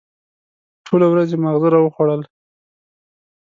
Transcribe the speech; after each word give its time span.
ټوله 0.85 1.07
ورځ 1.09 1.29
یې 1.33 1.37
ماغزه 1.43 1.69
را 1.73 1.79
وخوړل. 1.81 2.21